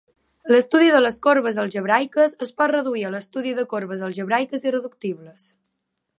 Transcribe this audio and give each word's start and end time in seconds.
L'estudi 0.51 0.87
de 0.95 1.01
les 1.05 1.19
corbes 1.27 1.59
algebraiques 1.63 2.33
es 2.47 2.53
pot 2.61 2.73
reduir 2.73 3.05
a 3.05 3.13
l'estudi 3.17 3.55
de 3.61 3.67
corbes 3.75 4.03
algebraiques 4.09 4.69
irreductibles. 4.71 5.49